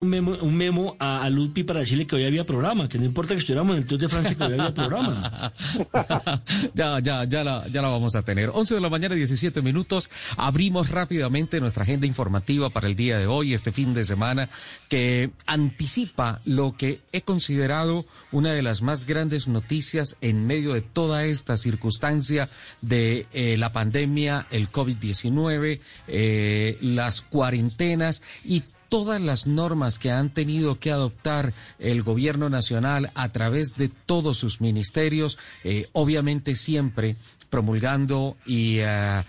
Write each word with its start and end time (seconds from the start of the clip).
un 0.00 0.56
memo, 0.56 0.94
a, 1.00 1.24
a 1.24 1.30
Lupi 1.30 1.64
para 1.64 1.80
decirle 1.80 2.06
que 2.06 2.14
hoy 2.14 2.24
había 2.24 2.46
programa, 2.46 2.88
que 2.88 3.00
no 3.00 3.04
importa 3.04 3.34
que 3.34 3.40
estuviéramos 3.40 3.72
en 3.72 3.78
el 3.78 3.86
Tour 3.86 3.98
de 3.98 4.08
Francia, 4.08 4.36
que 4.36 4.44
hoy 4.44 4.52
había 4.52 4.72
programa. 4.72 5.52
ya, 6.74 7.00
ya, 7.00 7.24
ya 7.24 7.42
la, 7.42 7.66
ya 7.66 7.82
la 7.82 7.88
vamos 7.88 8.14
a 8.14 8.22
tener. 8.22 8.50
11 8.54 8.76
de 8.76 8.80
la 8.80 8.90
mañana, 8.90 9.16
17 9.16 9.60
minutos. 9.60 10.08
Abrimos 10.36 10.90
rápidamente 10.90 11.60
nuestra 11.60 11.82
agenda 11.82 12.06
informativa 12.06 12.70
para 12.70 12.86
el 12.86 12.94
día 12.94 13.18
de 13.18 13.26
hoy, 13.26 13.54
este 13.54 13.72
fin 13.72 13.92
de 13.92 14.04
semana, 14.04 14.48
que 14.88 15.32
anticipa 15.46 16.38
lo 16.46 16.76
que 16.76 17.00
he 17.10 17.22
considerado 17.22 18.06
una 18.30 18.52
de 18.52 18.62
las 18.62 18.82
más 18.82 19.04
grandes 19.04 19.48
noticias 19.48 20.16
en 20.20 20.46
medio 20.46 20.74
de 20.74 20.80
toda 20.80 21.24
esta 21.24 21.56
circunstancia 21.56 22.48
de 22.82 23.26
eh, 23.32 23.56
la 23.56 23.72
pandemia, 23.72 24.46
el 24.52 24.70
COVID-19, 24.70 25.80
eh, 26.06 26.78
las 26.80 27.22
cuarentenas 27.22 28.22
y 28.44 28.62
todas 28.88 29.20
las 29.20 29.46
normas 29.46 29.98
que 29.98 30.10
han 30.10 30.30
tenido 30.30 30.78
que 30.78 30.90
adoptar 30.90 31.54
el 31.78 32.02
gobierno 32.02 32.48
nacional 32.50 33.10
a 33.14 33.28
través 33.30 33.76
de 33.76 33.88
todos 33.88 34.38
sus 34.38 34.60
ministerios, 34.60 35.38
eh, 35.64 35.88
obviamente 35.92 36.56
siempre 36.56 37.14
promulgando 37.50 38.36
y 38.46 38.80
uh, 38.80 39.22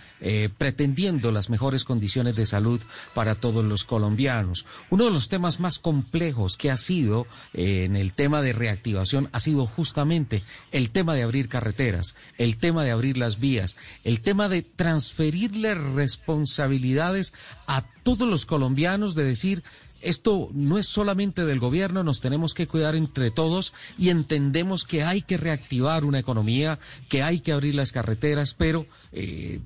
pretendiendo 0.58 1.32
las 1.32 1.50
mejores 1.50 1.84
condiciones 1.84 2.36
de 2.36 2.46
salud 2.46 2.82
para 3.14 3.36
todos 3.36 3.64
los 3.64 3.84
colombianos. 3.84 4.66
Uno 4.90 5.06
de 5.06 5.12
los 5.12 5.30
temas 5.30 5.60
más 5.60 5.80
complejos 5.80 6.58
que 6.58 6.72
ha 6.72 6.78
sido 6.78 7.28
eh, 7.54 7.86
en 7.86 7.96
el 7.96 8.14
tema 8.14 8.42
de 8.42 8.54
reactivación 8.54 9.30
ha 9.32 9.40
sido 9.40 9.66
justamente 9.66 10.42
el 10.72 10.90
tema 10.90 11.16
de 11.16 11.24
abrir 11.24 11.50
carreteras, 11.50 12.16
el 12.38 12.58
tema 12.58 12.84
de 12.84 12.92
abrir 12.92 13.18
las 13.18 13.40
vías, 13.40 13.78
el 14.04 14.20
tema 14.20 14.50
de 14.50 14.62
transferirle 14.62 15.76
responsabilidades 15.76 17.34
a 17.68 17.84
todos 18.04 18.28
los 18.28 18.46
colombianos 18.46 19.16
de 19.16 19.24
decir 19.24 19.64
esto 20.02 20.50
no 20.54 20.78
es 20.78 20.88
solamente 20.88 21.46
del 21.46 21.60
gobierno, 21.60 22.04
nos 22.04 22.22
tenemos 22.22 22.54
que 22.54 22.68
cuidar 22.68 22.96
entre 22.96 23.32
todos 23.32 23.74
y 23.98 24.10
entendemos 24.10 24.84
que 24.84 25.04
hay 25.04 25.22
que 25.22 25.38
reactivar 25.38 26.06
una 26.06 26.20
economía, 26.20 26.80
que 27.08 27.24
hay 27.24 27.40
que 27.40 27.52
abrir 27.52 27.76
las 27.76 27.92
carreteras, 27.92 28.54
pero 28.54 28.86
eh, 29.12 29.60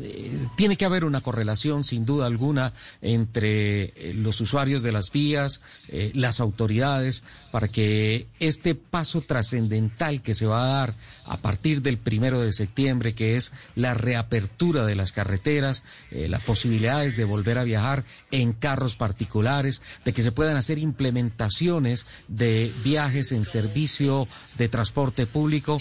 eh, 0.00 0.46
tiene 0.56 0.76
que 0.76 0.84
haber 0.84 1.04
una 1.04 1.20
correlación, 1.20 1.84
sin 1.84 2.04
duda 2.04 2.26
alguna, 2.26 2.72
entre 3.00 3.84
eh, 3.84 4.12
los 4.14 4.40
usuarios 4.40 4.82
de 4.82 4.92
las 4.92 5.10
vías, 5.10 5.62
eh, 5.88 6.10
las 6.14 6.40
autoridades, 6.40 7.24
para 7.50 7.68
que 7.68 8.26
este 8.38 8.74
paso 8.74 9.22
trascendental 9.22 10.22
que 10.22 10.34
se 10.34 10.46
va 10.46 10.64
a 10.64 10.78
dar 10.78 10.94
a 11.24 11.38
partir 11.38 11.80
del 11.80 11.98
primero 11.98 12.40
de 12.40 12.52
septiembre, 12.52 13.14
que 13.14 13.36
es 13.36 13.52
la 13.74 13.94
reapertura 13.94 14.84
de 14.84 14.94
las 14.94 15.12
carreteras, 15.12 15.84
las 16.10 16.42
posibilidades 16.42 17.16
de 17.16 17.24
volver 17.24 17.58
a 17.58 17.64
viajar 17.64 18.04
en 18.30 18.52
carros 18.52 18.94
particulares, 18.96 19.82
de 20.04 20.12
que 20.12 20.22
se 20.22 20.32
puedan 20.32 20.56
hacer 20.56 20.78
implementaciones 20.78 22.06
de 22.28 22.70
viajes 22.84 23.32
en 23.32 23.44
servicio 23.44 24.28
de 24.58 24.68
transporte 24.68 25.26
público, 25.26 25.78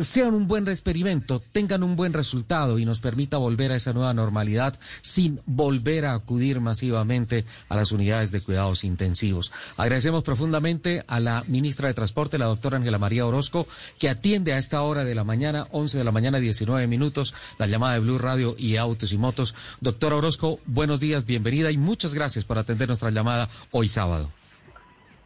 sean 0.00 0.34
un 0.34 0.46
buen 0.46 0.68
experimento, 0.68 1.42
tengan 1.52 1.82
un 1.82 1.96
buen 1.96 2.12
resultado 2.12 2.78
y 2.78 2.84
nos 2.84 3.00
permita 3.00 3.38
volver 3.46 3.70
a 3.70 3.76
esa 3.76 3.92
nueva 3.92 4.12
normalidad 4.12 4.76
sin 5.02 5.40
volver 5.46 6.04
a 6.04 6.14
acudir 6.14 6.60
masivamente 6.60 7.44
a 7.68 7.76
las 7.76 7.92
unidades 7.92 8.32
de 8.32 8.40
cuidados 8.40 8.82
intensivos. 8.82 9.52
Agradecemos 9.76 10.24
profundamente 10.24 11.04
a 11.06 11.20
la 11.20 11.44
ministra 11.46 11.86
de 11.86 11.94
Transporte, 11.94 12.38
la 12.38 12.46
doctora 12.46 12.78
Ángela 12.78 12.98
María 12.98 13.24
Orozco, 13.24 13.68
que 14.00 14.08
atiende 14.08 14.52
a 14.52 14.58
esta 14.58 14.82
hora 14.82 15.04
de 15.04 15.14
la 15.14 15.22
mañana, 15.22 15.68
11 15.70 15.96
de 15.96 16.02
la 16.02 16.10
mañana, 16.10 16.40
19 16.40 16.88
minutos, 16.88 17.34
la 17.56 17.68
llamada 17.68 17.94
de 17.94 18.00
Blue 18.00 18.18
Radio 18.18 18.56
y 18.58 18.78
Autos 18.78 19.12
y 19.12 19.18
Motos. 19.18 19.54
Doctora 19.80 20.16
Orozco, 20.16 20.58
buenos 20.66 20.98
días, 20.98 21.24
bienvenida 21.24 21.70
y 21.70 21.76
muchas 21.76 22.14
gracias 22.14 22.44
por 22.44 22.58
atender 22.58 22.88
nuestra 22.88 23.10
llamada 23.10 23.48
hoy 23.70 23.86
sábado. 23.86 24.32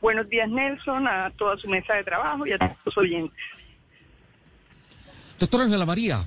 Buenos 0.02 0.28
días, 0.28 0.50
Nelson, 0.50 1.08
a 1.08 1.30
toda 1.38 1.56
su 1.56 1.68
mesa 1.68 1.94
de 1.94 2.05
trabajo 2.05 2.46
y 2.46 2.52
a 2.52 2.58
todos 2.58 2.77
los 2.84 2.98
oyentes. 2.98 3.38
Doctora 5.38 5.64
Ángela 5.64 5.86
María, 5.86 6.18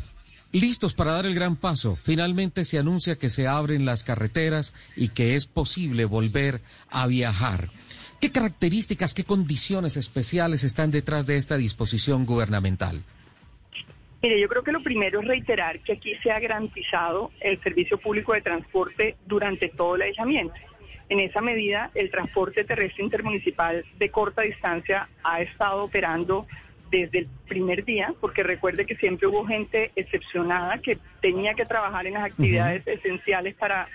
listos 0.60 0.94
para 0.94 1.14
dar 1.14 1.26
el 1.26 1.36
gran 1.36 1.56
paso. 1.56 1.96
Finalmente 1.96 2.66
se 2.66 2.80
anuncia 2.80 3.16
que 3.16 3.30
se 3.30 3.48
abren 3.48 3.86
las 3.86 4.04
carreteras 4.04 4.74
y 4.96 5.10
que 5.10 5.36
es 5.36 5.48
posible 5.48 6.06
volver 6.06 6.62
a 6.90 7.08
viajar. 7.08 7.70
¿Qué 8.22 8.32
características, 8.32 9.14
qué 9.14 9.26
condiciones 9.26 9.98
especiales 9.98 10.64
están 10.64 10.92
detrás 10.92 11.26
de 11.26 11.36
esta 11.36 11.58
disposición 11.58 12.26
gubernamental? 12.26 13.04
Mire, 14.22 14.40
yo 14.40 14.48
creo 14.48 14.64
que 14.64 14.72
lo 14.72 14.82
primero 14.82 15.20
es 15.20 15.28
reiterar 15.28 15.82
que 15.82 15.94
aquí 15.94 16.16
se 16.24 16.32
ha 16.32 16.40
garantizado 16.40 17.32
el 17.42 17.62
servicio 17.62 17.98
público 17.98 18.32
de 18.32 18.40
transporte 18.40 19.18
durante 19.26 19.68
todo 19.68 19.96
el 19.96 20.04
aislamiento. 20.04 20.56
En 21.10 21.20
esa 21.20 21.42
medida, 21.42 21.92
el 21.94 22.10
transporte 22.10 22.64
terrestre 22.64 23.04
intermunicipal 23.04 23.84
de 24.00 24.10
corta 24.10 24.44
distancia 24.44 25.10
ha 25.24 25.42
estado 25.42 25.84
operando 25.84 26.48
desde 27.02 27.20
el 27.20 27.28
primer 27.48 27.86
día, 27.86 28.14
porque 28.22 28.44
recuerde 28.44 28.86
que 28.86 28.96
siempre 28.96 29.28
hubo 29.28 29.46
gente 29.46 29.92
excepcionada 29.96 30.78
que 30.78 31.00
tenía 31.22 31.56
que 31.56 31.66
trabajar 31.66 32.06
en 32.06 32.14
las 32.14 32.26
actividades 32.26 32.86
esenciales 32.86 33.56
para 33.56 33.88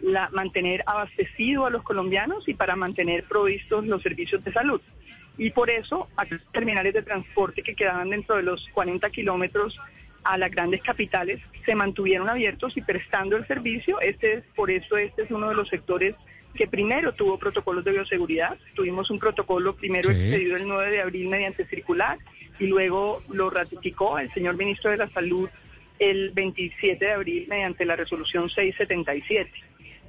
la, 0.00 0.30
mantener 0.30 0.82
abastecido 0.86 1.66
a 1.66 1.70
los 1.70 1.82
colombianos 1.82 2.48
y 2.48 2.54
para 2.54 2.74
mantener 2.74 3.24
provistos 3.24 3.86
los 3.86 4.02
servicios 4.02 4.42
de 4.42 4.52
salud. 4.52 4.80
Y 5.36 5.50
por 5.50 5.68
eso, 5.68 6.08
aquellos 6.16 6.46
terminales 6.50 6.94
de 6.94 7.02
transporte 7.02 7.62
que 7.62 7.74
quedaban 7.74 8.08
dentro 8.08 8.36
de 8.36 8.42
los 8.42 8.66
40 8.72 9.10
kilómetros 9.10 9.78
a 10.24 10.38
las 10.38 10.50
grandes 10.50 10.82
capitales 10.82 11.40
se 11.66 11.74
mantuvieron 11.74 12.28
abiertos 12.30 12.74
y 12.76 12.80
prestando 12.80 13.36
el 13.36 13.46
servicio. 13.46 14.00
Este 14.00 14.32
es, 14.32 14.44
por 14.54 14.70
eso 14.70 14.96
este 14.96 15.22
es 15.22 15.30
uno 15.30 15.50
de 15.50 15.54
los 15.54 15.68
sectores 15.68 16.14
que 16.56 16.66
primero 16.66 17.12
tuvo 17.12 17.38
protocolos 17.38 17.84
de 17.84 17.92
bioseguridad. 17.92 18.56
Tuvimos 18.74 19.10
un 19.10 19.18
protocolo 19.18 19.76
primero 19.76 20.10
expedido 20.10 20.56
el 20.56 20.66
9 20.66 20.90
de 20.90 21.00
abril 21.00 21.28
mediante 21.28 21.66
circular 21.66 22.18
y 22.58 22.66
luego 22.66 23.22
lo 23.28 23.50
ratificó 23.50 24.18
el 24.18 24.32
señor 24.32 24.56
ministro 24.56 24.90
de 24.90 24.96
la 24.96 25.08
Salud 25.10 25.48
el 25.98 26.30
27 26.30 27.04
de 27.04 27.12
abril 27.12 27.46
mediante 27.48 27.84
la 27.84 27.96
resolución 27.96 28.48
677. 28.50 29.50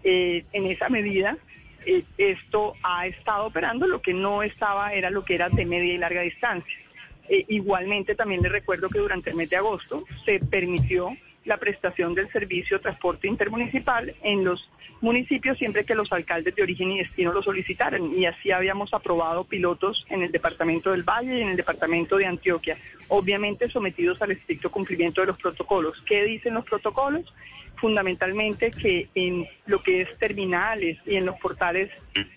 Eh, 0.04 0.46
en 0.54 0.66
esa 0.68 0.90
medida, 0.90 1.38
eh, 1.86 2.04
esto 2.18 2.74
ha 2.84 3.08
estado 3.08 3.46
operando, 3.46 3.88
lo 3.88 4.02
que 4.02 4.14
no 4.14 4.44
estaba 4.44 4.94
era 4.94 5.10
lo 5.10 5.24
que 5.24 5.36
era 5.36 5.50
de 5.50 5.66
media 5.66 5.94
y 5.94 5.98
larga 5.98 6.22
distancia. 6.22 6.76
Eh, 7.30 7.46
igualmente, 7.50 8.16
también 8.16 8.42
le 8.42 8.50
recuerdo 8.50 8.90
que 8.90 9.00
durante 9.00 9.32
el 9.32 9.36
mes 9.36 9.50
de 9.50 9.58
agosto 9.58 10.06
se 10.26 10.40
permitió 10.40 11.16
la 11.48 11.58
prestación 11.58 12.14
del 12.14 12.30
servicio 12.32 12.78
de 12.78 12.84
transporte 12.84 13.28
intermunicipal 13.28 14.14
en 14.22 14.44
los 14.44 14.70
municipios 15.02 15.58
siempre 15.58 15.86
que 15.86 15.96
los 15.96 16.12
alcaldes 16.12 16.54
de 16.56 16.62
origen 16.62 16.92
y 16.92 17.00
destino 17.00 17.32
lo 17.32 17.42
solicitaran. 17.42 18.14
Y 18.14 18.26
así 18.26 18.52
habíamos 18.52 18.94
aprobado 18.94 19.46
pilotos 19.46 20.06
en 20.10 20.22
el 20.22 20.32
departamento 20.32 20.92
del 20.92 21.04
Valle 21.04 21.40
y 21.40 21.42
en 21.42 21.50
el 21.50 21.58
departamento 21.58 22.18
de 22.18 22.26
Antioquia, 22.26 22.78
obviamente 23.08 23.70
sometidos 23.70 24.22
al 24.22 24.32
estricto 24.32 24.70
cumplimiento 24.70 25.22
de 25.22 25.28
los 25.28 25.38
protocolos. 25.38 26.02
¿Qué 26.06 26.24
dicen 26.24 26.54
los 26.54 26.66
protocolos? 26.66 27.34
fundamentalmente 27.78 28.72
que 28.72 29.08
en 29.14 29.48
lo 29.68 29.84
que 29.84 30.02
es 30.02 30.18
terminales 30.18 30.98
y 31.06 31.16
en 31.16 31.28
los 31.28 31.40
portales 31.40 31.92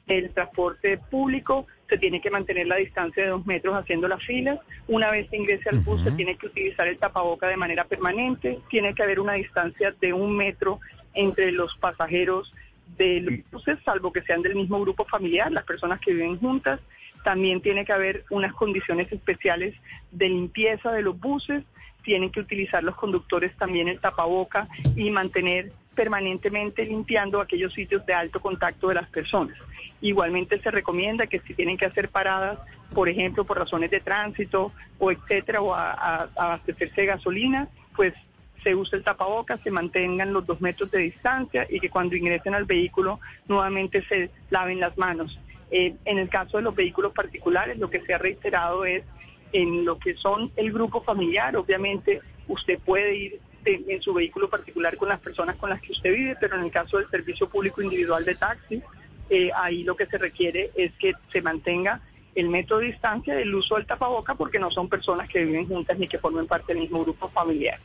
del 0.07 0.31
transporte 0.35 0.99
público 0.99 1.67
se 1.91 1.99
tiene 1.99 2.21
que 2.21 2.31
mantener 2.31 2.69
la 2.69 2.77
distancia 2.77 3.25
de 3.25 3.31
dos 3.31 3.45
metros 3.45 3.77
haciendo 3.77 4.09
las 4.09 4.25
filas. 4.25 4.61
Una 4.87 5.11
vez 5.11 5.29
se 5.29 5.37
ingrese 5.37 5.69
al 5.69 5.81
bus 5.81 6.03
se 6.03 6.13
tiene 6.13 6.37
que 6.37 6.47
utilizar 6.47 6.87
el 6.87 6.97
tapaboca 6.99 7.49
de 7.49 7.57
manera 7.57 7.85
permanente. 7.85 8.61
Tiene 8.71 8.95
que 8.95 9.03
haber 9.03 9.21
una 9.21 9.35
distancia 9.35 9.93
de 10.01 10.13
un 10.13 10.37
metro 10.37 10.81
entre 11.13 11.51
los 11.51 11.77
pasajeros 11.79 12.55
de 12.97 13.21
los 13.21 13.51
buses, 13.51 13.79
salvo 13.85 14.13
que 14.13 14.23
sean 14.23 14.43
del 14.43 14.55
mismo 14.55 14.81
grupo 14.81 15.05
familiar, 15.05 15.51
las 15.51 15.65
personas 15.65 16.01
que 16.01 16.13
viven 16.13 16.39
juntas. 16.39 16.81
También 17.25 17.61
tiene 17.61 17.85
que 17.85 17.93
haber 17.93 18.25
unas 18.31 18.55
condiciones 18.55 19.11
especiales 19.13 19.75
de 20.13 20.29
limpieza 20.29 20.93
de 20.93 21.03
los 21.03 21.19
buses. 21.19 21.65
Tienen 22.05 22.31
que 22.31 22.41
utilizar 22.41 22.85
los 22.85 22.95
conductores 22.95 23.55
también 23.57 23.89
el 23.89 24.01
tapaboca 24.01 24.69
y 24.97 25.11
mantener 25.11 25.73
permanentemente 25.95 26.85
limpiando 26.85 27.41
aquellos 27.41 27.73
sitios 27.73 28.05
de 28.07 28.15
alto 28.15 28.41
contacto 28.41 28.89
de 28.89 28.95
las 28.95 29.09
personas. 29.09 29.57
Igualmente 30.01 30.61
se 30.61 30.71
recomienda 30.71 31.27
que 31.27 31.41
si 31.41 31.55
tienen 31.55 31.77
que 31.77 31.87
hacer 31.87 32.09
paradas, 32.09 32.59
por 32.95 33.09
ejemplo, 33.09 33.45
por 33.45 33.59
razones 33.59 33.91
de 33.91 34.01
tránsito 34.01 34.73
o 34.99 35.11
etcétera, 35.11 35.61
o 35.61 35.75
a, 35.75 36.29
abastecerse 36.37 37.03
de 37.03 37.07
gasolina, 37.07 37.69
pues 37.95 38.15
se 38.63 38.75
use 38.75 38.97
el 38.97 39.05
tapabocas, 39.05 39.61
se 39.61 39.71
mantengan 39.71 40.33
los 40.33 40.47
dos 40.47 40.61
metros 40.61 40.91
de 40.91 40.99
distancia 40.99 41.67
y 41.69 41.81
que 41.81 41.91
cuando 41.91 42.17
ingresen 42.17 42.55
al 42.55 42.65
vehículo 42.65 43.19
nuevamente 43.49 44.03
se 44.07 44.31
laven 44.51 44.81
las 44.81 44.97
manos. 44.99 45.39
Eh, 45.71 45.95
en 46.05 46.19
el 46.19 46.29
caso 46.29 46.59
de 46.59 46.65
los 46.65 46.75
vehículos 46.75 47.13
particulares, 47.13 47.79
lo 47.79 47.91
que 47.91 48.01
se 48.03 48.13
ha 48.13 48.19
reiterado 48.19 48.85
es 48.85 49.05
en 49.53 49.85
lo 49.85 49.99
que 49.99 50.15
son 50.15 50.53
el 50.57 50.73
grupo 50.73 51.03
familiar, 51.03 51.57
obviamente 51.57 52.21
usted 52.49 52.79
puede 52.79 53.15
ir 53.17 53.41
en 53.65 54.01
su 54.03 54.15
vehículo 54.15 54.49
particular 54.49 54.97
con 54.97 55.09
las 55.09 55.21
personas 55.21 55.57
con 55.57 55.71
las 55.71 55.81
que 55.81 55.93
usted 55.93 56.13
vive, 56.13 56.37
pero 56.41 56.57
en 56.57 56.65
el 56.65 56.71
caso 56.71 56.99
del 56.99 57.09
servicio 57.11 57.49
público 57.49 57.83
individual 57.83 58.25
de 58.25 58.35
taxi, 58.35 58.83
eh, 59.29 59.51
ahí 59.55 59.85
lo 59.85 59.97
que 59.97 60.07
se 60.07 60.19
requiere 60.19 60.71
es 60.75 60.93
que 60.95 61.13
se 61.33 61.43
mantenga 61.43 62.01
el 62.35 62.49
método 62.49 62.81
de 62.81 62.87
distancia 62.87 63.35
del 63.35 63.55
uso 63.55 63.77
del 63.77 63.87
tapaboca 63.87 64.35
porque 64.35 64.59
no 64.59 64.71
son 64.71 64.89
personas 64.89 65.29
que 65.29 65.45
viven 65.45 65.69
juntas 65.69 65.99
ni 65.99 66.09
que 66.09 66.19
formen 66.19 66.47
parte 66.47 66.73
del 66.73 66.83
mismo 66.83 67.03
grupo 67.05 67.29
familiar. 67.29 67.79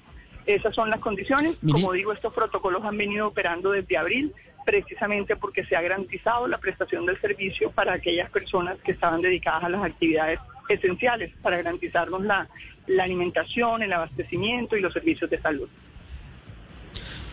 Esas 0.46 0.76
son 0.76 0.90
las 0.90 1.00
condiciones. 1.00 1.58
Como 1.70 1.92
digo, 1.92 2.14
estos 2.14 2.34
protocolos 2.34 2.84
han 2.84 2.98
venido 2.98 3.28
operando 3.28 3.72
desde 3.72 3.98
abril 3.98 4.34
precisamente 4.66 5.36
porque 5.36 5.66
se 5.66 5.76
ha 5.76 5.82
garantizado 5.82 6.48
la 6.48 6.58
prestación 6.58 7.06
del 7.06 7.20
servicio 7.20 7.72
para 7.72 7.94
aquellas 7.94 8.30
personas 8.32 8.78
que 8.80 8.92
estaban 8.92 9.22
dedicadas 9.22 9.64
a 9.64 9.70
las 9.70 9.84
actividades 9.84 10.40
esenciales, 10.70 11.32
para 11.42 11.58
garantizarnos 11.58 12.24
la, 12.24 12.48
alimentación, 13.00 13.84
el 13.84 13.94
abastecimiento 13.94 14.76
y 14.76 14.82
los 14.82 14.94
servicios 14.94 15.30
de 15.30 15.40
salud. 15.40 15.70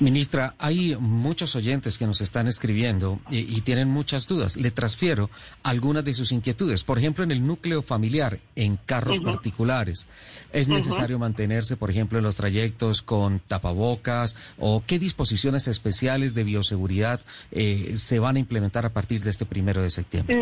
Ministra, 0.03 0.55
hay 0.59 0.97
muchos 0.99 1.55
oyentes 1.55 1.97
que 1.97 2.07
nos 2.07 2.21
están 2.21 2.49
escribiendo 2.49 3.21
y, 3.31 3.61
tienen 3.63 3.89
muchas 3.89 4.27
dudas. 4.27 4.57
Le 4.57 4.73
transfiero 4.73 5.31
algunas 5.63 6.05
de 6.05 6.13
sus 6.15 6.33
inquietudes. 6.33 6.83
Por 6.83 6.99
ejemplo, 6.99 7.23
en 7.23 7.31
el 7.31 7.47
núcleo 7.47 7.83
familiar, 7.83 8.39
en 8.57 8.77
carros 8.77 9.21
particulares, 9.21 10.09
¿es 10.53 10.69
necesario 10.69 11.19
mantenerse, 11.19 11.77
por 11.77 11.91
ejemplo, 11.91 12.19
en 12.19 12.25
los 12.25 12.37
trayectos 12.37 13.03
con 13.03 13.39
tapabocas 13.39 14.37
o 14.59 14.83
qué 14.85 14.99
disposiciones 14.99 15.69
especiales 15.69 16.35
de 16.35 16.43
bioseguridad 16.43 17.21
eh, 17.53 17.93
se 17.95 18.19
van 18.19 18.37
a 18.37 18.41
implementar 18.41 18.85
a 18.85 18.91
partir 18.91 19.23
de 19.23 19.31
este 19.31 19.47
primero 19.47 19.83
de 19.83 19.91
septiembre? 19.91 20.37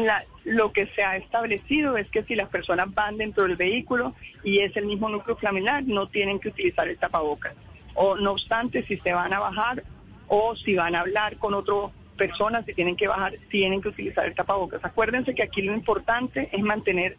lo 0.44 0.72
que 0.72 0.86
se 0.96 1.04
ha 1.04 1.16
establecido 1.18 1.98
es 1.98 2.08
que 2.10 2.24
si 2.24 2.34
las 2.34 2.48
personas 2.48 2.92
van 2.94 3.18
dentro 3.18 3.44
del 3.44 3.56
vehículo 3.56 4.14
y 4.42 4.60
es 4.60 4.74
el 4.76 4.86
mismo 4.86 5.08
núcleo 5.08 5.36
familiar, 5.36 5.84
no 5.84 6.08
tienen 6.08 6.40
que 6.40 6.48
utilizar 6.48 6.88
el 6.88 6.96
tapabocas 6.98 7.54
o 7.94 8.16
no 8.16 8.32
obstante, 8.32 8.84
si 8.84 8.96
se 8.96 9.12
van 9.12 9.32
a 9.32 9.40
bajar 9.40 9.82
o 10.28 10.54
si 10.56 10.75
van 10.75 10.94
a 10.94 11.00
hablar 11.00 11.37
con 11.38 11.54
otras 11.54 11.90
personas, 12.16 12.64
si 12.66 12.75
tienen 12.75 12.96
que 12.96 13.08
bajar, 13.08 13.34
tienen 13.50 13.81
que 13.81 13.88
utilizar 13.88 14.26
el 14.26 14.34
tapabocas. 14.34 14.84
Acuérdense 14.84 15.34
que 15.34 15.42
aquí 15.42 15.62
lo 15.62 15.72
importante 15.75 16.48
es 16.52 16.62
mantener 16.62 17.16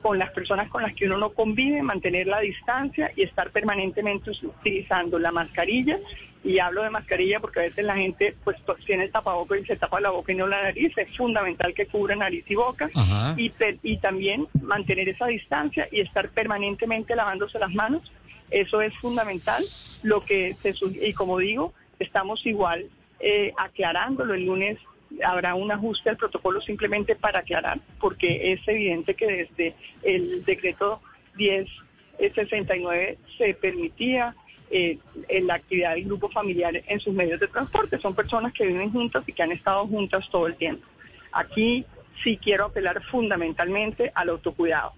con 0.00 0.18
las 0.18 0.30
personas 0.30 0.68
con 0.68 0.82
las 0.82 0.94
que 0.94 1.06
uno 1.06 1.18
no 1.18 1.30
convive, 1.30 1.82
mantener 1.82 2.26
la 2.26 2.40
distancia 2.40 3.12
y 3.16 3.22
estar 3.22 3.50
permanentemente 3.50 4.30
utilizando 4.30 5.18
la 5.18 5.32
mascarilla. 5.32 5.98
Y 6.44 6.60
hablo 6.60 6.84
de 6.84 6.90
mascarilla 6.90 7.40
porque 7.40 7.60
a 7.60 7.62
veces 7.64 7.84
la 7.84 7.96
gente 7.96 8.34
pues 8.44 8.56
tiene 8.86 9.04
el 9.04 9.10
tapabocas 9.10 9.58
y 9.60 9.66
se 9.66 9.76
tapa 9.76 10.00
la 10.00 10.10
boca 10.10 10.32
y 10.32 10.36
no 10.36 10.46
la 10.46 10.62
nariz. 10.62 10.96
Es 10.96 11.16
fundamental 11.16 11.74
que 11.74 11.86
cubra 11.86 12.14
nariz 12.14 12.44
y 12.48 12.54
boca. 12.54 12.88
Y, 13.36 13.52
y 13.82 13.96
también 13.98 14.46
mantener 14.62 15.08
esa 15.08 15.26
distancia 15.26 15.88
y 15.90 16.00
estar 16.00 16.30
permanentemente 16.30 17.16
lavándose 17.16 17.58
las 17.58 17.74
manos 17.74 18.10
eso 18.50 18.80
es 18.80 18.94
fundamental. 18.98 19.62
Lo 20.02 20.24
que 20.24 20.54
se 20.62 20.74
y 21.02 21.12
como 21.12 21.38
digo, 21.38 21.72
estamos 21.98 22.44
igual 22.46 22.86
eh, 23.20 23.52
aclarándolo. 23.56 24.34
El 24.34 24.46
lunes 24.46 24.78
habrá 25.24 25.54
un 25.54 25.70
ajuste 25.72 26.10
al 26.10 26.16
protocolo 26.16 26.60
simplemente 26.60 27.16
para 27.16 27.40
aclarar, 27.40 27.80
porque 28.00 28.52
es 28.52 28.66
evidente 28.68 29.14
que 29.14 29.26
desde 29.26 29.74
el 30.02 30.44
decreto 30.44 31.00
1069 31.36 33.18
se 33.36 33.54
permitía 33.54 34.34
eh, 34.70 34.98
la 35.42 35.54
actividad 35.54 35.94
del 35.94 36.04
grupo 36.04 36.28
familiar 36.28 36.82
en 36.86 37.00
sus 37.00 37.14
medios 37.14 37.40
de 37.40 37.48
transporte. 37.48 37.98
Son 37.98 38.14
personas 38.14 38.52
que 38.52 38.66
viven 38.66 38.92
juntas 38.92 39.24
y 39.26 39.32
que 39.32 39.42
han 39.42 39.52
estado 39.52 39.86
juntas 39.86 40.28
todo 40.30 40.46
el 40.46 40.56
tiempo. 40.56 40.86
Aquí 41.32 41.86
sí 42.22 42.36
quiero 42.36 42.66
apelar 42.66 43.02
fundamentalmente 43.04 44.12
al 44.14 44.28
autocuidado. 44.28 44.92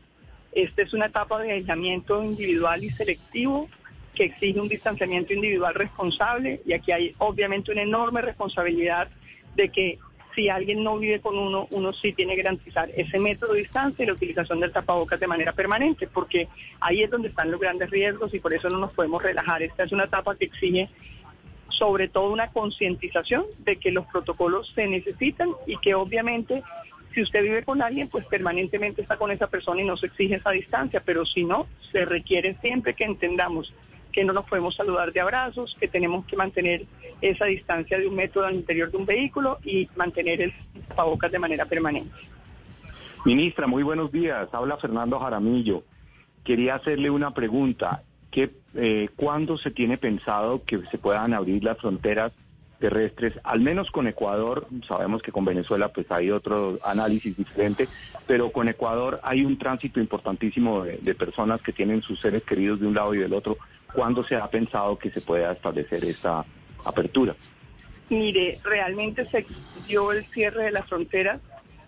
Esta 0.52 0.82
es 0.82 0.92
una 0.92 1.06
etapa 1.06 1.40
de 1.40 1.52
aislamiento 1.52 2.22
individual 2.22 2.82
y 2.82 2.90
selectivo 2.90 3.68
que 4.14 4.24
exige 4.24 4.60
un 4.60 4.68
distanciamiento 4.68 5.32
individual 5.32 5.74
responsable 5.74 6.60
y 6.66 6.72
aquí 6.72 6.92
hay 6.92 7.14
obviamente 7.18 7.70
una 7.70 7.82
enorme 7.82 8.20
responsabilidad 8.20 9.08
de 9.54 9.68
que 9.68 9.98
si 10.34 10.48
alguien 10.48 10.82
no 10.82 10.98
vive 10.98 11.20
con 11.20 11.36
uno, 11.36 11.66
uno 11.70 11.92
sí 11.92 12.12
tiene 12.12 12.34
que 12.36 12.42
garantizar 12.42 12.88
ese 12.96 13.18
método 13.18 13.52
de 13.52 13.60
distancia 13.60 14.02
y 14.02 14.06
la 14.06 14.14
utilización 14.14 14.60
del 14.60 14.72
tapabocas 14.72 15.18
de 15.18 15.26
manera 15.26 15.52
permanente, 15.52 16.06
porque 16.06 16.48
ahí 16.80 17.02
es 17.02 17.10
donde 17.10 17.28
están 17.28 17.50
los 17.50 17.60
grandes 17.60 17.90
riesgos 17.90 18.32
y 18.32 18.38
por 18.38 18.54
eso 18.54 18.68
no 18.68 18.78
nos 18.78 18.94
podemos 18.94 19.22
relajar. 19.22 19.62
Esta 19.62 19.84
es 19.84 19.92
una 19.92 20.04
etapa 20.04 20.36
que 20.36 20.46
exige 20.46 20.88
sobre 21.68 22.08
todo 22.08 22.30
una 22.30 22.50
concientización 22.50 23.44
de 23.58 23.76
que 23.76 23.90
los 23.90 24.06
protocolos 24.06 24.70
se 24.74 24.86
necesitan 24.86 25.50
y 25.66 25.78
que 25.78 25.94
obviamente 25.94 26.62
si 27.14 27.22
usted 27.22 27.42
vive 27.42 27.64
con 27.64 27.82
alguien, 27.82 28.08
pues 28.08 28.24
permanentemente 28.26 29.02
está 29.02 29.16
con 29.16 29.30
esa 29.30 29.48
persona 29.48 29.80
y 29.80 29.84
no 29.84 29.96
se 29.96 30.06
exige 30.06 30.36
esa 30.36 30.50
distancia, 30.50 31.02
pero 31.04 31.26
si 31.26 31.44
no, 31.44 31.66
se 31.90 32.04
requiere 32.04 32.56
siempre 32.60 32.94
que 32.94 33.04
entendamos 33.04 33.72
que 34.12 34.24
no 34.24 34.32
nos 34.32 34.44
podemos 34.46 34.74
saludar 34.74 35.12
de 35.12 35.20
abrazos, 35.20 35.76
que 35.78 35.88
tenemos 35.88 36.26
que 36.26 36.36
mantener 36.36 36.84
esa 37.20 37.46
distancia 37.46 37.98
de 37.98 38.06
un 38.06 38.16
metro 38.16 38.44
al 38.44 38.54
interior 38.54 38.90
de 38.90 38.96
un 38.96 39.06
vehículo 39.06 39.58
y 39.64 39.88
mantener 39.96 40.40
el 40.40 40.52
tapabocas 40.88 41.30
de 41.30 41.38
manera 41.38 41.64
permanente. 41.66 42.14
Ministra, 43.24 43.66
muy 43.66 43.82
buenos 43.82 44.10
días. 44.10 44.48
Habla 44.52 44.78
Fernando 44.78 45.18
Jaramillo. 45.18 45.84
Quería 46.42 46.76
hacerle 46.76 47.10
una 47.10 47.32
pregunta. 47.32 48.02
¿Qué, 48.30 48.50
eh, 48.74 49.08
¿Cuándo 49.16 49.58
se 49.58 49.70
tiene 49.70 49.98
pensado 49.98 50.64
que 50.64 50.80
se 50.90 50.98
puedan 50.98 51.34
abrir 51.34 51.62
las 51.62 51.78
fronteras 51.78 52.32
terrestres, 52.80 53.34
al 53.44 53.60
menos 53.60 53.90
con 53.90 54.08
Ecuador, 54.08 54.66
sabemos 54.88 55.22
que 55.22 55.30
con 55.30 55.44
Venezuela 55.44 55.88
pues 55.88 56.10
hay 56.10 56.30
otro 56.30 56.78
análisis 56.84 57.36
diferente, 57.36 57.86
pero 58.26 58.50
con 58.50 58.68
Ecuador 58.68 59.20
hay 59.22 59.44
un 59.44 59.58
tránsito 59.58 60.00
importantísimo 60.00 60.82
de, 60.82 61.14
personas 61.14 61.60
que 61.60 61.72
tienen 61.72 62.02
sus 62.02 62.18
seres 62.20 62.42
queridos 62.42 62.80
de 62.80 62.86
un 62.86 62.94
lado 62.94 63.14
y 63.14 63.18
del 63.18 63.34
otro. 63.34 63.58
¿Cuándo 63.92 64.24
se 64.24 64.36
ha 64.36 64.48
pensado 64.48 64.98
que 64.98 65.10
se 65.10 65.20
pueda 65.20 65.52
establecer 65.52 66.04
esta 66.04 66.44
apertura? 66.84 67.36
Mire, 68.08 68.58
realmente 68.64 69.26
se 69.26 69.44
dio 69.86 70.12
el 70.12 70.24
cierre 70.26 70.64
de 70.64 70.70
las 70.70 70.88
fronteras, 70.88 71.40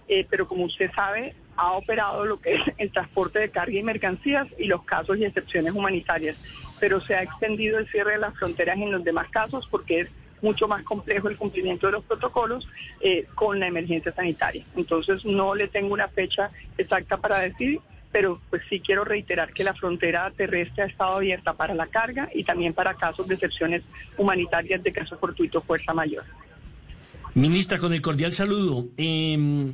eh, 0.08 0.26
pero 0.28 0.46
como 0.46 0.64
usted 0.64 0.90
sabe, 0.94 1.34
ha 1.56 1.72
operado 1.72 2.24
lo 2.26 2.40
que 2.40 2.54
es 2.54 2.60
el 2.78 2.92
transporte 2.92 3.38
de 3.38 3.50
carga 3.50 3.78
y 3.78 3.82
mercancías 3.82 4.46
y 4.58 4.66
los 4.66 4.84
casos 4.84 5.18
y 5.18 5.24
excepciones 5.24 5.72
humanitarias, 5.72 6.36
pero 6.78 7.00
se 7.00 7.14
ha 7.14 7.22
extendido 7.22 7.78
el 7.78 7.88
cierre 7.88 8.12
de 8.12 8.18
las 8.18 8.36
fronteras 8.36 8.76
en 8.76 8.92
los 8.92 9.02
demás 9.02 9.28
casos 9.30 9.66
porque 9.70 10.00
es 10.00 10.10
mucho 10.42 10.68
más 10.68 10.82
complejo 10.84 11.28
el 11.28 11.36
cumplimiento 11.36 11.86
de 11.86 11.92
los 11.92 12.04
protocolos 12.04 12.68
eh, 13.00 13.26
con 13.34 13.58
la 13.58 13.68
emergencia 13.68 14.12
sanitaria. 14.12 14.64
Entonces 14.76 15.24
no 15.24 15.54
le 15.54 15.68
tengo 15.68 15.94
una 15.94 16.08
fecha 16.08 16.50
exacta 16.76 17.16
para 17.16 17.38
decir, 17.38 17.80
pero 18.10 18.40
pues 18.50 18.62
sí 18.68 18.80
quiero 18.80 19.04
reiterar 19.04 19.52
que 19.52 19.64
la 19.64 19.72
frontera 19.72 20.30
terrestre 20.36 20.82
ha 20.82 20.86
estado 20.86 21.16
abierta 21.16 21.54
para 21.54 21.74
la 21.74 21.86
carga 21.86 22.28
y 22.34 22.44
también 22.44 22.74
para 22.74 22.94
casos 22.94 23.26
de 23.26 23.34
excepciones 23.34 23.82
humanitarias 24.18 24.82
de 24.82 24.92
caso 24.92 25.16
fortuito 25.16 25.62
fuerza 25.62 25.94
mayor. 25.94 26.24
Ministra, 27.34 27.78
con 27.78 27.94
el 27.94 28.02
cordial 28.02 28.32
saludo. 28.32 28.88
Eh, 28.98 29.72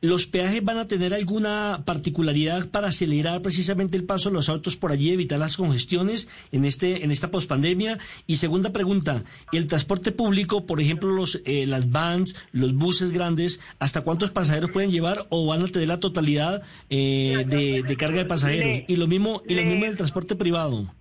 ¿Los 0.00 0.28
peajes 0.28 0.62
van 0.64 0.78
a 0.78 0.86
tener 0.86 1.12
alguna 1.12 1.82
particularidad 1.84 2.70
para 2.70 2.86
acelerar 2.86 3.42
precisamente 3.42 3.96
el 3.96 4.04
paso 4.04 4.28
de 4.28 4.36
los 4.36 4.48
autos 4.48 4.76
por 4.76 4.92
allí, 4.92 5.12
evitar 5.12 5.40
las 5.40 5.56
congestiones 5.56 6.28
en 6.52 6.64
este 6.64 7.02
en 7.02 7.10
esta 7.10 7.32
pospandemia? 7.32 7.98
Y 8.28 8.36
segunda 8.36 8.72
pregunta, 8.72 9.24
¿el 9.50 9.66
transporte 9.66 10.12
público, 10.12 10.66
por 10.66 10.80
ejemplo, 10.80 11.10
los 11.10 11.42
eh, 11.44 11.66
las 11.66 11.90
vans, 11.90 12.46
los 12.52 12.74
buses 12.74 13.10
grandes, 13.10 13.60
hasta 13.80 14.02
cuántos 14.02 14.30
pasajeros 14.30 14.70
pueden 14.70 14.92
llevar 14.92 15.26
o 15.30 15.46
van 15.46 15.62
a 15.62 15.66
tener 15.66 15.88
la 15.88 15.98
totalidad 15.98 16.62
eh, 16.90 17.44
de, 17.48 17.96
carga 17.96 18.18
de 18.18 18.24
pasajeros? 18.24 18.84
y 18.86 18.94
lo 18.94 19.08
mismo 19.08 19.42
y 19.48 19.54
lo 19.56 19.64
mismo 19.64 19.84
el 19.84 19.96
transporte 19.96 20.36
privado. 20.36 20.94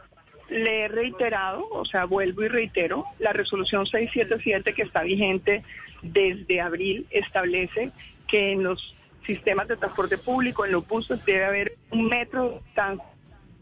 Le 0.50 0.86
he 0.86 0.88
reiterado, 0.88 1.68
o 1.70 1.86
sea, 1.86 2.06
vuelvo 2.06 2.42
y 2.42 2.48
reitero, 2.48 3.06
la 3.20 3.32
resolución 3.32 3.86
677 3.86 4.74
que 4.74 4.82
está 4.82 5.04
vigente 5.04 5.62
desde 6.01 6.62
abril 6.62 7.06
establece 7.12 7.92
que 8.27 8.53
en 8.53 8.63
los 8.63 8.96
sistemas 9.25 9.67
de 9.67 9.77
transporte 9.77 10.17
público, 10.17 10.65
en 10.65 10.72
los 10.72 10.88
buses, 10.88 11.24
debe 11.25 11.46
haber 11.46 11.77
un 11.91 12.07
metro 12.07 12.62
tan 12.75 13.00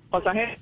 pasajeros. 0.09 0.57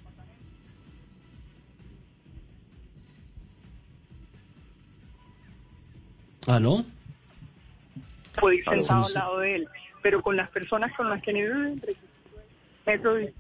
¿Aló? 6.48 6.84
Puede 8.40 8.58
ir 8.58 8.64
sentado 8.64 9.06
al 9.06 9.14
lado 9.14 9.40
de 9.40 9.56
él, 9.56 9.68
pero 10.02 10.22
con 10.22 10.36
las 10.36 10.50
personas 10.50 10.92
con 10.96 11.10
las 11.10 11.22
que 11.22 11.32
han 11.32 11.82
metro 12.86 13.14
de 13.14 13.34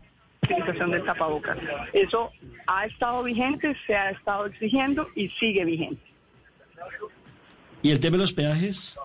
utilización 0.43 0.91
del 0.91 1.03
tapabocas. 1.03 1.58
Eso 1.91 2.32
ha 2.67 2.86
estado 2.86 3.24
vigente, 3.24 3.75
se 3.86 3.96
ha 3.96 4.12
estado 4.12 4.46
exigiendo 4.46 5.08
y 5.15 5.27
sigue 5.29 5.65
vigente. 5.65 6.01
¿Y 7.82 7.91
el 7.91 8.00
tema 8.00 8.17
de 8.17 8.24
los 8.24 8.34
peajes? 8.34 8.98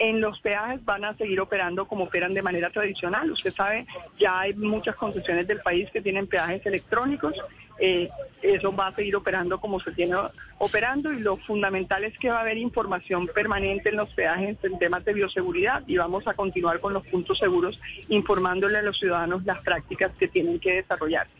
En 0.00 0.18
los 0.22 0.40
peajes 0.40 0.82
van 0.86 1.04
a 1.04 1.14
seguir 1.14 1.40
operando 1.40 1.86
como 1.86 2.04
operan 2.04 2.32
de 2.32 2.40
manera 2.40 2.70
tradicional. 2.70 3.30
Usted 3.30 3.52
sabe, 3.52 3.86
ya 4.18 4.40
hay 4.40 4.54
muchas 4.54 4.96
concesiones 4.96 5.46
del 5.46 5.60
país 5.60 5.90
que 5.92 6.00
tienen 6.00 6.26
peajes 6.26 6.64
electrónicos. 6.64 7.34
Eh, 7.78 8.08
eso 8.40 8.74
va 8.74 8.86
a 8.86 8.94
seguir 8.94 9.14
operando 9.16 9.60
como 9.60 9.78
se 9.78 9.92
tiene 9.92 10.16
operando 10.56 11.12
y 11.12 11.18
lo 11.18 11.36
fundamental 11.36 12.04
es 12.04 12.16
que 12.18 12.30
va 12.30 12.38
a 12.38 12.40
haber 12.40 12.56
información 12.56 13.26
permanente 13.26 13.90
en 13.90 13.96
los 13.96 14.08
peajes 14.14 14.56
en 14.62 14.78
temas 14.78 15.04
de 15.04 15.12
bioseguridad 15.12 15.82
y 15.86 15.98
vamos 15.98 16.26
a 16.26 16.32
continuar 16.32 16.80
con 16.80 16.94
los 16.94 17.06
puntos 17.06 17.38
seguros 17.38 17.78
informándole 18.08 18.78
a 18.78 18.82
los 18.82 18.98
ciudadanos 18.98 19.44
las 19.44 19.60
prácticas 19.60 20.18
que 20.18 20.28
tienen 20.28 20.58
que 20.60 20.76
desarrollarse. 20.76 21.34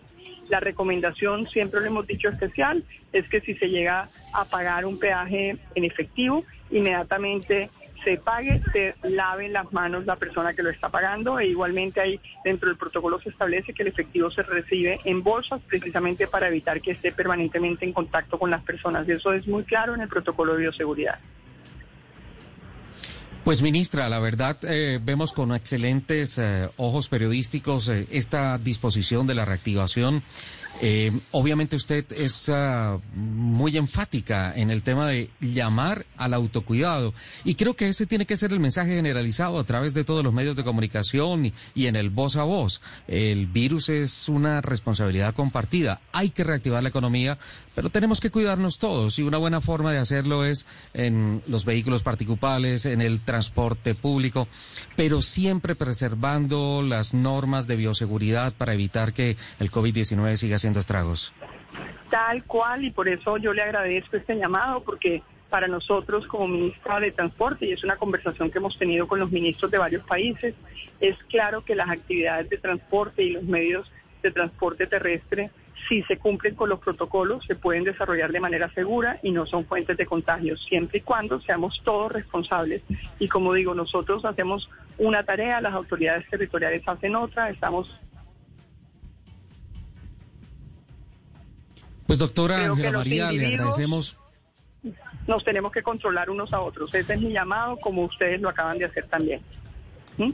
La 0.50 0.60
recomendación, 0.60 1.48
siempre 1.48 1.80
lo 1.80 1.86
hemos 1.86 2.06
dicho 2.06 2.28
especial, 2.28 2.84
es 3.12 3.26
que 3.30 3.40
si 3.40 3.54
se 3.54 3.70
llega 3.70 4.08
a 4.34 4.44
pagar 4.44 4.84
un 4.84 4.98
peaje 4.98 5.56
en 5.74 5.84
efectivo, 5.84 6.44
inmediatamente 6.70 7.70
se 8.04 8.16
pague, 8.16 8.60
se 8.72 8.94
lave 9.02 9.48
las 9.48 9.72
manos 9.72 10.06
la 10.06 10.16
persona 10.16 10.54
que 10.54 10.62
lo 10.62 10.70
está 10.70 10.88
pagando 10.88 11.38
e 11.38 11.46
igualmente 11.46 12.00
ahí 12.00 12.20
dentro 12.44 12.68
del 12.68 12.78
protocolo 12.78 13.20
se 13.20 13.30
establece 13.30 13.72
que 13.72 13.82
el 13.82 13.88
efectivo 13.88 14.30
se 14.30 14.42
recibe 14.42 15.00
en 15.04 15.22
bolsas 15.22 15.60
precisamente 15.66 16.26
para 16.26 16.48
evitar 16.48 16.80
que 16.80 16.92
esté 16.92 17.12
permanentemente 17.12 17.84
en 17.84 17.92
contacto 17.92 18.38
con 18.38 18.50
las 18.50 18.62
personas. 18.62 19.08
Y 19.08 19.12
eso 19.12 19.32
es 19.32 19.46
muy 19.46 19.64
claro 19.64 19.94
en 19.94 20.00
el 20.00 20.08
protocolo 20.08 20.54
de 20.54 20.60
bioseguridad. 20.60 21.18
Pues 23.50 23.62
ministra, 23.62 24.08
la 24.08 24.20
verdad 24.20 24.58
eh, 24.62 25.00
vemos 25.02 25.32
con 25.32 25.52
excelentes 25.52 26.38
eh, 26.38 26.68
ojos 26.76 27.08
periodísticos 27.08 27.88
eh, 27.88 28.06
esta 28.12 28.58
disposición 28.58 29.26
de 29.26 29.34
la 29.34 29.44
reactivación. 29.44 30.22
Obviamente 31.32 31.76
usted 31.76 32.10
es 32.12 32.48
uh, 32.48 32.98
muy 33.14 33.76
enfática 33.76 34.54
en 34.56 34.70
el 34.70 34.82
tema 34.82 35.06
de 35.08 35.28
llamar 35.40 36.06
al 36.16 36.32
autocuidado 36.32 37.12
y 37.44 37.56
creo 37.56 37.76
que 37.76 37.88
ese 37.88 38.06
tiene 38.06 38.24
que 38.24 38.38
ser 38.38 38.52
el 38.52 38.60
mensaje 38.60 38.94
generalizado 38.94 39.58
a 39.58 39.64
través 39.64 39.92
de 39.92 40.04
todos 40.04 40.24
los 40.24 40.32
medios 40.32 40.56
de 40.56 40.64
comunicación 40.64 41.44
y, 41.44 41.52
y, 41.74 41.86
en 41.86 41.96
el 41.96 42.08
voz 42.08 42.36
a 42.36 42.44
voz. 42.44 42.80
El 43.08 43.46
virus 43.46 43.90
es 43.90 44.26
una 44.30 44.62
responsabilidad 44.62 45.34
compartida. 45.34 46.00
Hay 46.12 46.30
que 46.30 46.44
reactivar 46.44 46.82
la 46.82 46.88
economía, 46.88 47.36
pero 47.74 47.90
tenemos 47.90 48.20
que 48.20 48.30
cuidarnos 48.30 48.78
todos 48.78 49.18
y 49.18 49.22
una 49.22 49.36
buena 49.36 49.60
forma 49.60 49.92
de 49.92 49.98
hacerlo 49.98 50.46
es 50.46 50.64
en 50.94 51.42
los 51.46 51.66
vehículos 51.66 52.02
particulares, 52.02 52.86
en 52.86 53.02
el 53.02 53.20
transporte 53.20 53.39
público, 54.00 54.48
pero 54.96 55.22
siempre 55.22 55.74
preservando 55.74 56.82
las 56.82 57.14
normas 57.14 57.66
de 57.66 57.76
bioseguridad 57.76 58.52
para 58.52 58.74
evitar 58.74 59.12
que 59.12 59.36
el 59.58 59.70
COVID-19 59.70 60.36
siga 60.36 60.58
siendo 60.58 60.80
estragos. 60.80 61.32
Tal 62.10 62.44
cual, 62.44 62.84
y 62.84 62.90
por 62.90 63.08
eso 63.08 63.38
yo 63.38 63.52
le 63.52 63.62
agradezco 63.62 64.16
este 64.16 64.34
llamado, 64.34 64.82
porque 64.82 65.22
para 65.48 65.68
nosotros 65.68 66.26
como 66.26 66.48
ministra 66.48 67.00
de 67.00 67.12
Transporte, 67.12 67.66
y 67.66 67.72
es 67.72 67.84
una 67.84 67.96
conversación 67.96 68.50
que 68.50 68.58
hemos 68.58 68.78
tenido 68.78 69.06
con 69.06 69.18
los 69.18 69.30
ministros 69.30 69.70
de 69.70 69.78
varios 69.78 70.04
países, 70.04 70.54
es 71.00 71.16
claro 71.28 71.64
que 71.64 71.74
las 71.74 71.88
actividades 71.88 72.48
de 72.50 72.58
transporte 72.58 73.22
y 73.22 73.30
los 73.30 73.44
medios 73.44 73.90
de 74.22 74.30
transporte 74.30 74.86
terrestre, 74.86 75.50
si 75.88 76.02
se 76.02 76.18
cumplen 76.18 76.54
con 76.54 76.68
los 76.68 76.78
protocolos, 76.80 77.44
se 77.46 77.54
pueden 77.54 77.84
desarrollar 77.84 78.32
de 78.32 78.40
manera 78.40 78.72
segura 78.72 79.18
y 79.22 79.30
no 79.30 79.46
son 79.46 79.64
fuentes 79.64 79.96
de 79.96 80.06
contagio, 80.06 80.56
siempre 80.56 80.98
y 80.98 81.02
cuando 81.02 81.38
seamos 81.40 81.80
todos 81.84 82.12
responsables. 82.12 82.82
Y 83.18 83.28
como 83.28 83.52
digo, 83.54 83.74
nosotros 83.74 84.24
hacemos 84.24 84.68
una 84.98 85.24
tarea, 85.24 85.60
las 85.60 85.74
autoridades 85.74 86.28
territoriales 86.28 86.82
hacen 86.86 87.16
otra, 87.16 87.50
estamos 87.50 87.98
Pues 92.10 92.18
doctora 92.18 92.64
Ángela 92.64 92.90
María, 92.90 93.30
le 93.30 93.54
agradecemos. 93.54 94.18
Nos 95.28 95.44
tenemos 95.44 95.70
que 95.70 95.80
controlar 95.80 96.28
unos 96.28 96.52
a 96.52 96.60
otros. 96.60 96.92
Ese 96.92 97.12
es 97.12 97.20
mi 97.20 97.30
llamado, 97.30 97.76
como 97.76 98.02
ustedes 98.02 98.40
lo 98.40 98.48
acaban 98.48 98.78
de 98.78 98.86
hacer 98.86 99.06
también. 99.06 99.40
¿Mm? 100.18 100.32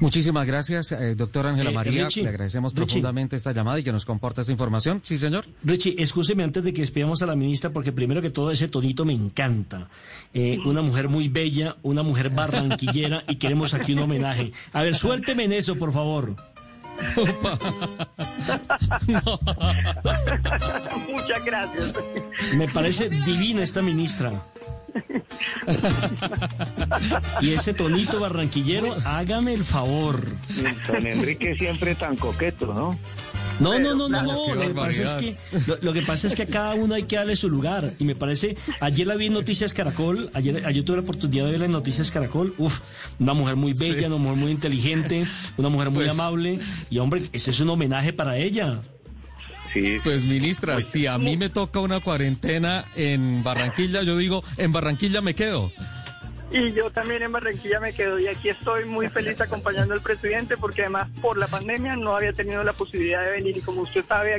Muchísimas 0.00 0.46
gracias, 0.46 0.92
eh, 0.92 1.14
doctora 1.16 1.50
Ángela 1.50 1.70
eh, 1.70 1.74
María. 1.74 2.04
Richie, 2.04 2.22
le 2.22 2.28
agradecemos 2.28 2.72
Richie. 2.72 2.84
profundamente 2.84 3.34
esta 3.36 3.52
llamada 3.52 3.80
y 3.80 3.82
que 3.82 3.90
nos 3.92 4.04
comporta 4.04 4.42
esta 4.42 4.52
información. 4.52 5.00
Sí, 5.02 5.18
señor. 5.18 5.46
Richie, 5.64 5.96
escúcheme 5.98 6.44
antes 6.44 6.62
de 6.62 6.72
que 6.72 6.82
despidamos 6.82 7.20
a 7.22 7.26
la 7.26 7.34
ministra, 7.34 7.70
porque 7.70 7.90
primero 7.92 8.22
que 8.22 8.30
todo 8.30 8.50
ese 8.50 8.68
tonito 8.68 9.04
me 9.04 9.12
encanta. 9.12 9.88
Eh, 10.32 10.58
una 10.64 10.82
mujer 10.82 11.08
muy 11.08 11.28
bella, 11.28 11.76
una 11.82 12.02
mujer 12.02 12.30
barranquillera 12.30 13.24
y 13.28 13.36
queremos 13.36 13.74
aquí 13.74 13.92
un 13.92 14.00
homenaje. 14.00 14.52
A 14.72 14.82
ver, 14.82 14.94
suélteme 14.94 15.44
en 15.44 15.52
eso, 15.52 15.74
por 15.76 15.92
favor. 15.92 16.36
no. 19.08 19.20
Muchas 21.08 21.44
gracias. 21.44 21.92
Me 22.54 22.68
parece 22.68 23.08
divina 23.08 23.62
esta 23.62 23.82
ministra. 23.82 24.42
y 27.40 27.52
ese 27.52 27.74
tonito 27.74 28.20
barranquillero, 28.20 28.94
hágame 29.04 29.54
el 29.54 29.64
favor. 29.64 30.24
Don 30.86 31.06
Enrique 31.06 31.56
siempre 31.56 31.94
tan 31.94 32.16
coqueto, 32.16 32.72
¿no? 32.74 32.98
No, 33.60 33.78
no, 33.78 33.94
no, 33.94 34.08
no, 34.08 34.22
no. 34.22 34.54
Lo 34.54 34.60
que, 34.60 34.68
pasa 34.70 35.02
es 35.02 35.14
que, 35.14 35.36
lo, 35.66 35.76
lo, 35.80 35.92
que 35.92 36.02
pasa 36.02 36.26
es 36.28 36.34
que 36.34 36.42
a 36.42 36.46
cada 36.46 36.74
uno 36.74 36.94
hay 36.94 37.04
que 37.04 37.16
darle 37.16 37.34
su 37.34 37.48
lugar. 37.48 37.94
Y 37.98 38.04
me 38.04 38.14
parece, 38.14 38.56
ayer 38.80 39.06
la 39.06 39.16
vi 39.16 39.26
en 39.26 39.32
Noticias 39.32 39.74
Caracol, 39.74 40.30
ayer, 40.32 40.64
ayer 40.64 40.84
tuve 40.84 40.98
la 40.98 41.02
oportunidad 41.02 41.46
de 41.46 41.50
verla 41.52 41.66
en 41.66 41.72
Noticias 41.72 42.10
Caracol. 42.10 42.54
Uf, 42.58 42.80
una 43.18 43.34
mujer 43.34 43.56
muy 43.56 43.72
bella, 43.72 43.98
sí. 43.98 44.04
una 44.04 44.16
mujer 44.16 44.36
muy 44.36 44.52
inteligente, 44.52 45.26
una 45.56 45.68
mujer 45.68 45.90
muy 45.90 46.04
pues, 46.04 46.12
amable. 46.12 46.60
Y 46.88 46.98
hombre, 46.98 47.22
ese 47.32 47.50
es 47.50 47.60
un 47.60 47.70
homenaje 47.70 48.12
para 48.12 48.36
ella. 48.36 48.80
Sí. 49.72 49.98
Pues 50.02 50.24
ministra, 50.24 50.80
si 50.80 51.06
a 51.06 51.18
mí 51.18 51.36
me 51.36 51.50
toca 51.50 51.80
una 51.80 52.00
cuarentena 52.00 52.84
en 52.96 53.42
Barranquilla, 53.42 54.02
yo 54.02 54.16
digo, 54.16 54.42
en 54.56 54.72
Barranquilla 54.72 55.20
me 55.20 55.34
quedo. 55.34 55.70
Y 56.50 56.72
yo 56.72 56.90
también 56.90 57.22
en 57.22 57.30
Barranquilla 57.30 57.78
me 57.78 57.92
quedo 57.92 58.18
y 58.18 58.26
aquí 58.26 58.48
estoy 58.48 58.86
muy 58.86 59.08
feliz 59.08 59.38
acompañando 59.38 59.92
al 59.92 60.00
presidente 60.00 60.56
porque 60.56 60.82
además 60.82 61.08
por 61.20 61.36
la 61.36 61.46
pandemia 61.46 61.94
no 61.96 62.16
había 62.16 62.32
tenido 62.32 62.64
la 62.64 62.72
posibilidad 62.72 63.22
de 63.22 63.32
venir 63.32 63.58
y 63.58 63.60
como 63.60 63.82
usted 63.82 64.02
sabe 64.06 64.34